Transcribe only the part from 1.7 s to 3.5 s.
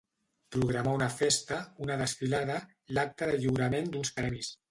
una desfilada, l'acte de